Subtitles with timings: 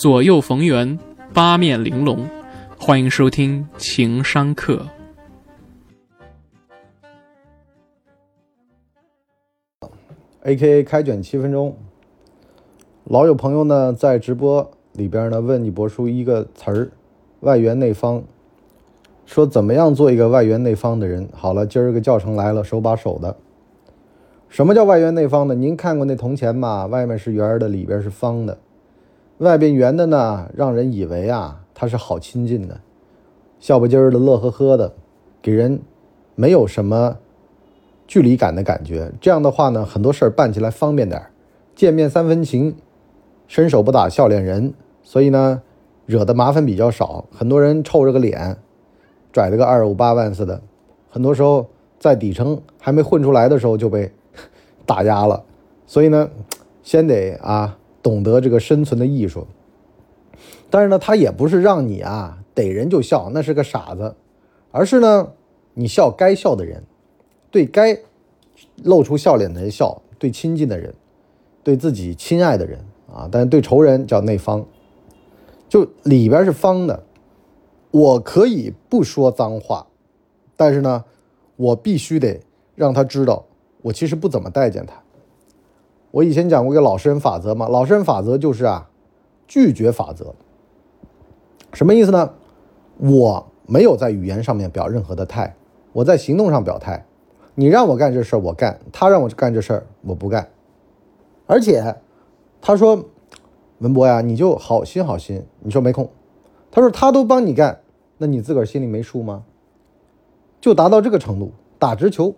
[0.00, 0.98] 左右逢源，
[1.34, 2.26] 八面玲珑。
[2.78, 4.86] 欢迎收听情商课。
[10.40, 11.76] A.K.A 开卷七分钟，
[13.04, 16.90] 老有朋友呢在直播里边呢问你博叔一个词儿，
[17.40, 18.22] 外圆内方，
[19.26, 21.28] 说怎么样做一个外圆内方的人？
[21.34, 23.36] 好了，今儿个教程来了，手把手的。
[24.48, 25.54] 什么叫外圆内方呢？
[25.54, 26.86] 您看过那铜钱吗？
[26.86, 28.56] 外面是圆的，里边是方的。
[29.40, 32.80] 外边圆的呢，让人以为啊他是好亲近的，
[33.58, 34.92] 笑不唧儿的，乐呵呵的，
[35.40, 35.80] 给人
[36.34, 37.16] 没有什么。
[38.06, 41.30] 距离感的感觉，这样的话呢，很多事儿办起来方便点儿。
[41.76, 42.74] 见面三分情，
[43.46, 45.62] 伸手不打笑脸人，所以呢，
[46.06, 47.26] 惹的麻烦比较少。
[47.30, 48.58] 很多人臭着个脸，
[49.32, 50.60] 拽着个二五八万似的，
[51.08, 51.68] 很多时候
[52.00, 54.12] 在底层还没混出来的时候就被
[54.84, 55.44] 打压了。
[55.86, 56.28] 所以呢，
[56.82, 59.46] 先得啊懂得这个生存的艺术。
[60.68, 64.14] 但是呢，他也不是让你啊逮人就笑，那是个傻子，
[64.70, 65.32] 而是呢，
[65.74, 66.84] 你笑该笑的人。
[67.50, 67.98] 对该
[68.84, 70.94] 露出笑脸的人笑，对亲近的人，
[71.64, 72.78] 对自己亲爱的人
[73.12, 74.64] 啊，但是对仇人叫内方，
[75.68, 77.02] 就里边是方的。
[77.90, 79.88] 我可以不说脏话，
[80.56, 81.04] 但是呢，
[81.56, 82.40] 我必须得
[82.76, 83.46] 让他知道，
[83.82, 84.94] 我其实不怎么待见他。
[86.10, 88.88] 我以前讲过一个老实人法则嘛，老实人法则就是啊，
[89.46, 90.34] 拒绝法则。
[91.72, 92.32] 什么意思呢？
[92.98, 95.54] 我没有在语言上面表任何的态，
[95.92, 97.06] 我在行动上表态。
[97.54, 100.48] 你让我干这事儿，我干；他让我干这事儿，我不干。
[101.46, 101.96] 而且，
[102.60, 103.04] 他说
[103.78, 106.08] ：“文博呀，你就好心好心。”你说没空。
[106.70, 107.80] 他说：“他都帮你干，
[108.18, 109.44] 那你自个儿心里没数吗？”
[110.60, 112.34] 就达到这个程度，打直球，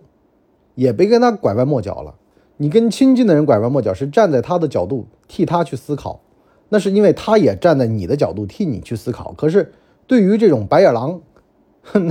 [0.75, 2.15] 也别跟他拐弯抹角了。
[2.63, 6.21] 你跟亲近的人拐弯抹角，是站在他的角度替他去思考，
[6.69, 9.33] 那是因为他也站在你的角度替你去思考。
[9.33, 9.73] 可是，
[10.07, 11.19] 对于这种白眼狼，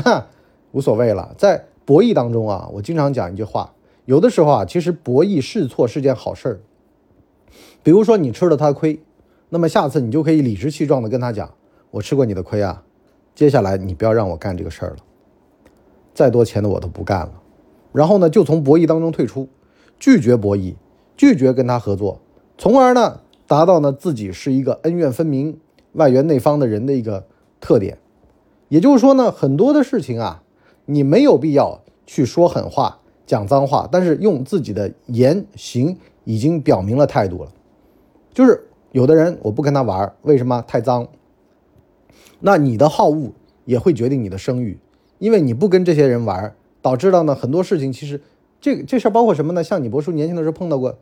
[0.04, 0.26] 那
[0.72, 1.64] 无所谓了，在。
[1.84, 6.60] 博弈当中啊，我经常讲一句话，有的时候啊，其实博弈试错是件好事儿。
[7.82, 9.00] 比如说你吃了他亏，
[9.48, 11.52] 那么下次你就可以理直气壮的跟他讲
[11.90, 12.84] ：“我吃过你的亏啊，
[13.34, 14.98] 接下来你不要让我干这个事儿了，
[16.14, 17.32] 再多钱的我都不干了。”
[17.92, 19.48] 然后呢，就从博弈当中退出，
[20.02, 20.74] 拒绝博弈，
[21.16, 22.20] 拒绝跟他合作，
[22.58, 25.60] 从而呢，达到呢自己是一个恩怨分明、
[25.92, 27.28] 外圆内方的人的一个
[27.60, 27.98] 特点。
[28.68, 30.42] 也就是说呢，很多的事情啊。
[30.86, 37.52] 你没有必要去说狠话、讲脏话，但是用自己的言行已经表明了态度了。
[38.34, 40.64] 就是有的人我不跟他玩，为什么？
[40.66, 41.06] 太脏。
[42.40, 43.30] 那你的好恶
[43.64, 44.80] 也会决定你的声誉，
[45.20, 48.20] 因为你不跟这些人玩，导致到呢很多事情其实
[48.62, 49.64] 这这事儿包括什么呢？
[49.64, 50.96] 像你博叔年轻的时候碰到过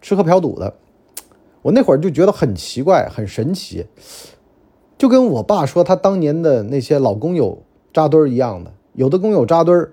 [0.00, 0.72] 吃喝嫖赌的，
[1.60, 3.84] 我那会儿就觉得很奇怪、很神奇，
[4.96, 7.58] 就跟我爸说他当年的那些老工友
[7.92, 8.72] 扎堆儿一样的。
[8.92, 9.90] 有的工友扎堆儿，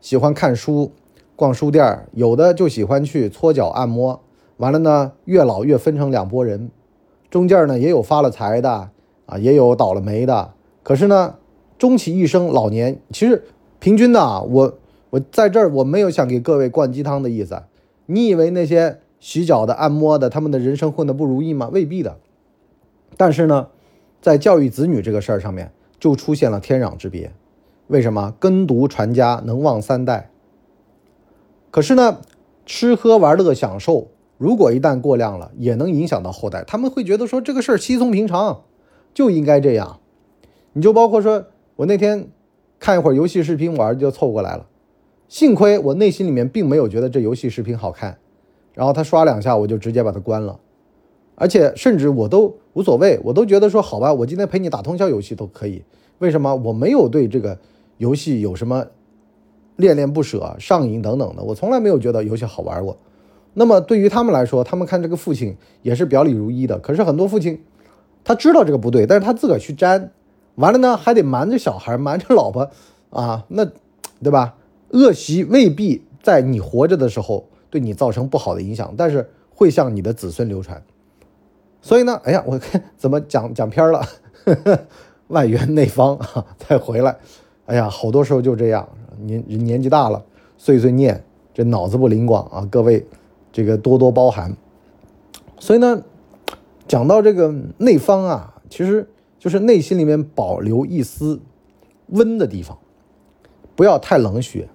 [0.00, 0.90] 喜欢看书、
[1.36, 4.18] 逛书店有的就喜欢去搓脚按摩。
[4.56, 6.70] 完了呢，越老越分成两拨人，
[7.28, 8.88] 中间呢也有发了财的
[9.26, 10.54] 啊，也有倒了霉的。
[10.82, 11.34] 可是呢，
[11.76, 13.44] 终其一生，老年其实
[13.78, 14.78] 平均的，我
[15.14, 17.62] 我在这儿我没有想给各位灌鸡汤的意思。
[18.06, 21.70] 你以为那些洗脚的、按摩的，他们的人生混得不如意吗？
[21.72, 22.18] 未必的。
[23.16, 23.68] 但是呢，
[24.20, 25.70] 在教育子女这个事儿上面，
[26.00, 27.32] 就出现了天壤之别。
[27.86, 30.30] 为什么耕读传家能旺三代？
[31.70, 32.18] 可是呢，
[32.66, 36.64] 吃喝玩乐享受，如果一旦过量了，也能影响到后代。
[36.64, 38.62] 他们会觉得说这个事儿稀松平常，
[39.14, 40.00] 就应该这样。
[40.72, 41.46] 你就包括说
[41.76, 42.26] 我那天
[42.80, 44.66] 看一会儿游戏视频玩就凑过来了，
[45.28, 48.18] 幸亏我内心里面并没有觉得这游戏视频好看，
[48.72, 50.58] 然后他刷两下我就直接把它关了，
[51.34, 55.82] 而且甚至我都无所谓，我都觉得说好吧，我今天陪你打通宵游戏都可以。
[56.18, 57.58] 为什么我没有对这个？
[57.98, 58.84] 游戏有什么
[59.76, 62.98] 恋恋不舍、上瘾等等的，我从来没有觉得游戏好玩过。
[63.52, 66.76] 那么对于他们来说，他们看这个父亲也是表里如一的。
[66.80, 67.62] 可是很多父亲
[68.24, 70.10] 他知道这个不对，但是他自个儿去沾，
[70.56, 72.68] 完了呢还得瞒着小孩、瞒着老婆
[73.10, 73.64] 啊，那
[74.20, 74.56] 对吧？
[74.94, 80.80] 恶习未必在你活着的时候对你造成不好的影响，但是会向你的子孙流传。
[81.82, 84.06] 所以呢， 哎呀，我看怎么讲讲偏了，
[85.28, 87.16] 外圆内方啊，再回来。
[87.66, 88.88] 哎呀，好多时候就这样，
[89.18, 90.24] 年年纪大了，
[90.56, 93.04] 碎碎念，这脑子不灵光啊，各位，
[93.52, 94.56] 这个多多包涵。
[95.58, 96.02] 所以呢，
[96.86, 99.08] 讲到这个内方啊，其实
[99.40, 101.40] 就是内心里面保留一丝
[102.06, 102.78] 温的地方，
[103.74, 104.68] 不要太冷血。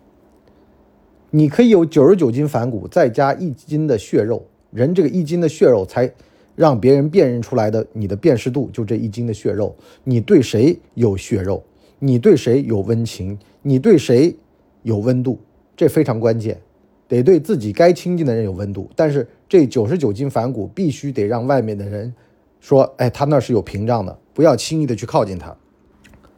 [1.31, 6.12] 你可以有九十九斤反骨，再加一斤的血肉，人这个一斤的血肉才
[6.56, 11.64] 让别人辨认出来的你的辨识度就这一斤的血肉，你对谁有血肉，
[12.00, 14.36] 你对谁有温情，你对谁
[14.84, 15.40] 有温度，
[15.78, 16.60] 这非常关键，
[17.08, 18.90] 得对自己该亲近的人有温度。
[18.96, 22.14] 但是这九十九斤反骨必须得让外面的人
[22.60, 25.56] 说，哎，他那是有屏障的，不要轻易的去靠近他。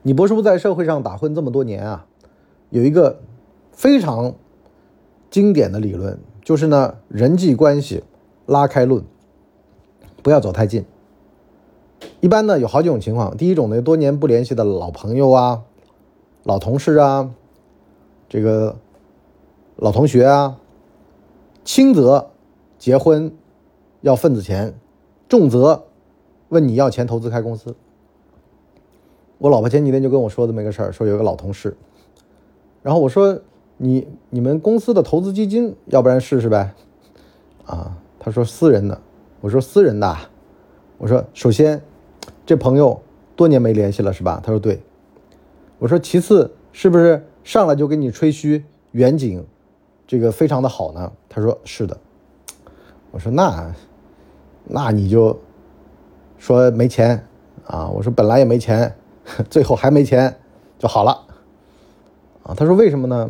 [0.04, 2.06] 你博叔在社会上打混这么多年啊，
[2.70, 3.22] 有一个
[3.72, 4.36] 非常
[5.31, 8.04] 经典的理论，就是呢人际关系
[8.45, 9.04] 拉开论，
[10.22, 10.86] 不要走太近。
[12.19, 15.63] 一般呢有好几种情况，第一种呢多年不联系的老朋友啊、
[16.44, 17.31] 老同事啊、
[18.28, 18.78] 这个
[19.78, 20.60] 老同学啊，
[21.63, 22.31] 轻则
[22.78, 23.33] 结婚
[24.01, 24.74] 要份子钱，
[25.30, 25.86] 重则
[26.50, 27.75] 问你要钱投资开公司。
[29.38, 31.78] 我老婆前几天就跟我说这么一个事儿，说有个老同事，
[32.83, 33.42] 然后我说
[33.83, 36.75] 你你们公司的投资基金，要不然试试呗？
[37.66, 39.01] 啊，他说私人的，
[39.39, 40.16] 我说私人的，
[41.00, 41.81] 我说首先
[42.45, 43.01] 这朋友
[43.36, 44.39] 多年没联系了是吧？
[44.44, 44.83] 他说对，
[45.80, 49.44] 我说其次是不是上来就给你吹嘘远景
[50.06, 51.12] 这个非常的好呢？
[51.28, 51.98] 他说是的，
[53.10, 53.74] 我说那
[54.66, 55.39] 那你就
[56.38, 57.28] 说没钱
[57.66, 57.89] 啊？
[57.89, 58.95] 我说本来也没钱。
[59.50, 60.36] 最后还没钱
[60.80, 61.12] 就好了，
[62.44, 63.30] 啊，他说为什么呢？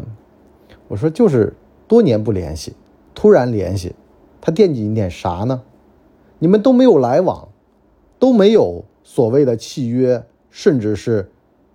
[0.91, 1.53] 我说就是
[1.87, 2.73] 多年不联系，
[3.15, 3.95] 突然联系，
[4.41, 5.61] 他惦记你点啥呢？
[6.37, 7.47] 你们都没有来往，
[8.19, 11.31] 都没有所谓的契约，甚至是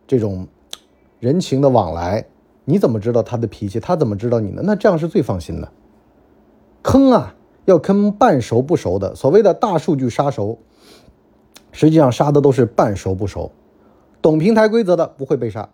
[0.06, 0.46] 这种
[1.18, 2.26] 人情的往来，
[2.66, 3.80] 你怎么知道他的脾气？
[3.80, 4.60] 他怎么知道你呢？
[4.66, 5.72] 那这样是最放心的。
[6.82, 7.34] 坑啊，
[7.64, 10.58] 要坑半熟不熟的，所谓的大数据杀熟，
[11.72, 13.50] 实际上杀的都是半熟不熟。
[14.20, 15.70] 懂平台规则的不会被杀，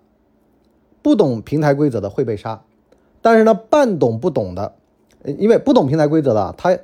[1.03, 2.63] 不懂平台规则的会被杀。
[3.23, 4.75] 但是呢，半懂不懂的，
[5.39, 6.77] 因为不懂平台规则的，他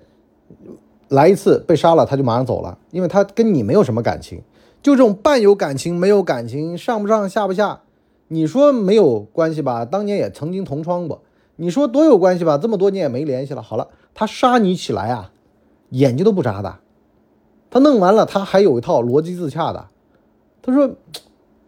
[1.09, 4.41] 来一次被杀了，他就马上走了，因为他跟你没有什么感情。
[4.81, 7.81] 就这种半有感情、没有感情、上不上下不下，
[8.29, 9.85] 你说没有关系吧？
[9.85, 11.21] 当年也曾经同窗过。
[11.57, 12.57] 你说多有关系吧？
[12.57, 13.61] 这么多年也没联系了。
[13.61, 15.33] 好了，他杀你起来啊，
[15.91, 16.77] 眼睛都不眨的。
[17.69, 19.89] 他弄完了，他还有一套逻辑自洽的。
[20.63, 20.91] 他说。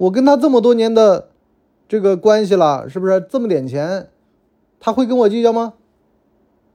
[0.00, 1.28] 我跟他这么多年的
[1.86, 4.08] 这个关系了，是不是这么点钱，
[4.80, 5.74] 他会跟我计较吗？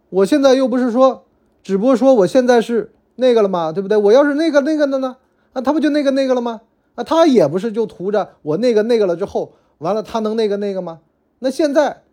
[0.09, 1.25] 我现在又不是说，
[1.63, 3.97] 只不过说我现在是那个了嘛，对不对？
[3.97, 5.17] 我要是那个那个的呢，
[5.53, 6.61] 啊，他不就那个那个了吗？
[6.93, 10.99] 啊，他也不是就图着我那个那个了之后，完了他能那个那个吗？
[11.39, 12.03] 那现在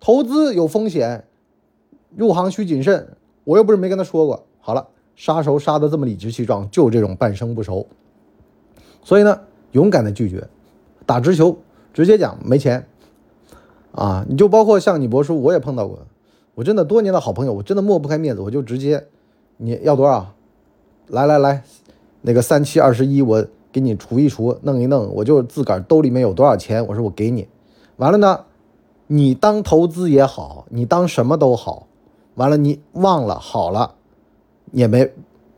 [0.00, 1.24] 投资有风险，
[2.16, 4.46] 入行需谨慎，我又不是没跟他说过。
[4.60, 7.86] 好了，杀熟杀的这么理直气壮，就这种半生不熟，
[9.02, 9.40] 所以呢。
[9.72, 10.46] 勇敢的拒绝，
[11.06, 11.56] 打直球，
[11.94, 12.86] 直接讲没钱，
[13.92, 15.98] 啊，你就包括像你博叔，我也碰到过，
[16.54, 19.06] 我真的多年的好朋友，我真的抹不开面子，我就直接，
[19.58, 20.32] 你要多少？
[21.08, 21.62] 来来来，
[22.22, 27.48] 那个三七二十一，我给你除一除，弄一弄，我就自个儿兜里面有多少钱，我说我给你，
[27.96, 28.44] 完了呢，
[29.08, 31.86] 你当投资也好，你当什么都好，
[32.36, 33.96] 完了你忘了好了，
[34.70, 35.10] 也没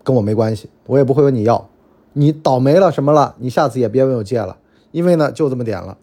[0.03, 1.69] 跟我没关系，我也不会问你要。
[2.15, 3.35] 你倒霉了什么了？
[3.39, 4.57] 你下次也别问我借了，
[4.93, 5.99] 因为呢就这么点了，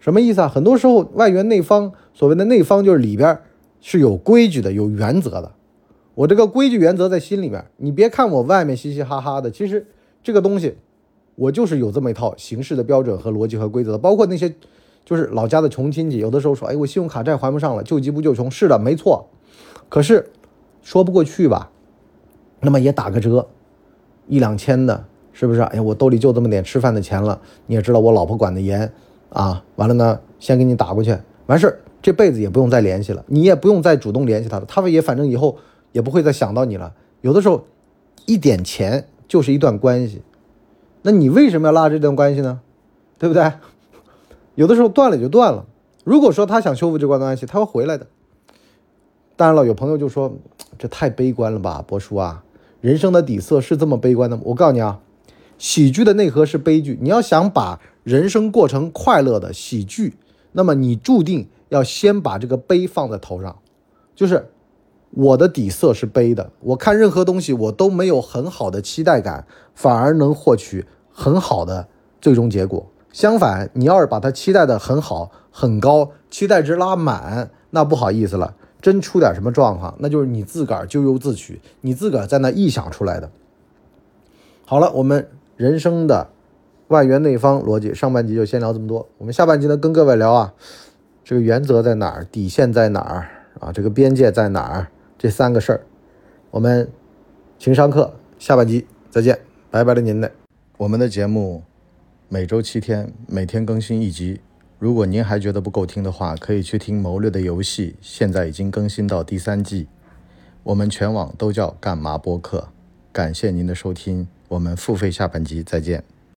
[0.00, 0.48] 什么意思啊？
[0.48, 3.38] 很多时候外圆内方，所谓的内方就是里边
[3.80, 5.52] 是有规矩的、有原则的。
[6.14, 9.86] 我这个规矩原则在心里面，你别看我外面嘻嘻哈哈的，其实
[10.22, 10.76] 这个东西
[11.34, 13.98] 我就是有这么一套行事的标准和逻辑和规则。
[13.98, 14.54] 包括那些
[15.04, 19.28] 就是老家的穷亲戚，有的时候说：“哎，我信用卡债还不上了，救急不救穷。”是的，没错，
[19.88, 20.30] 可是
[20.82, 21.70] 说不过去吧？
[22.60, 23.48] 那么也打个折，
[24.26, 25.04] 一两千的。
[25.32, 25.60] 是不是？
[25.60, 27.40] 哎呀，我兜里就这么点吃饭的钱了。
[27.66, 28.92] 你也知道我老婆管得严
[29.30, 29.64] 啊。
[29.76, 31.16] 完了呢，先给你打过去，
[31.46, 35.56] 完事儿，这辈子也不用再联系了，你也不用再主动联系他了，他们也反正以后
[35.92, 36.94] 也不会再想到你了。
[37.20, 37.64] 有的时候，
[38.26, 40.22] 一点钱就是一段关系，
[41.02, 42.60] 那你为什么要拉这段关系呢？
[43.18, 43.52] 对不对？
[44.54, 45.66] 有的时候断了就断了。
[46.04, 48.06] 如果说他想修复这段关系，他会回来的。
[49.36, 50.36] 当然了，有朋友就说
[50.78, 52.42] 这太悲观了吧，博叔啊，
[52.80, 54.42] 人生的底色是这么悲观的吗？
[54.46, 55.00] 我告诉你啊。
[55.58, 56.98] 喜剧的内核是悲剧。
[57.02, 60.16] 你要想把人生过成快乐的喜剧，
[60.52, 63.58] 那么你注定要先把这个悲放在头上。
[64.14, 64.50] 就是
[65.10, 71.88] 我的底色是悲的，我看任何东西我都没有很好的期待感，反而能获取很好的
[72.20, 72.86] 最终结果。
[73.12, 83.30] 相反，你要是把它期待的很好、很高，期待值拉满，那不好意思了，真出点什么状况，那就是你自个儿咎由自取，你自个儿在那臆想出来的。
[84.64, 85.28] 好了，我们。
[85.58, 86.30] 人生的
[86.86, 89.08] 外圆内方逻辑，上半集就先聊这么多。
[89.18, 90.54] 我们下半集呢，跟各位聊啊，
[91.24, 94.86] 这个原则在哪儿，底线在哪儿啊，这个边界在哪儿，
[95.18, 95.80] 这三个事儿。
[96.52, 96.88] 我们
[97.58, 99.36] 情商课下半集再见，
[99.68, 100.30] 拜拜了您嘞。
[100.76, 101.64] 我们的节目
[102.28, 104.40] 每周七天，每天更新一集。
[104.78, 109.88] 如果您还觉得不够听的话，可以去听《谋略的游戏》，现在已经更新到第三季。
[110.62, 112.68] 我们全网都叫干嘛播客。
[113.12, 116.02] 感谢您的收听，我们付费下半集再见。